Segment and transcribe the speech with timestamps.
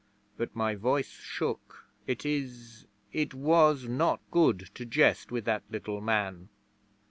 [0.35, 1.85] But my voice shook.
[2.07, 6.49] It is it was not good to jest with that little man.